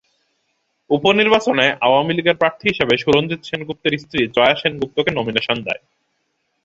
উপনির্বাচনে 0.89 1.65
আওয়ামী 1.81 2.11
লীগের 2.13 2.39
প্রার্থী 2.41 2.65
হিসেবে 2.69 2.93
সুরঞ্জিত 2.97 3.41
সেনগুপ্তর 3.43 3.91
স্ত্রী 3.97 4.19
জয়া 4.35 4.53
সেনগুপ্তাকে 4.55 5.11
মনোনয়ন 5.17 5.59
দেয়। 5.67 5.81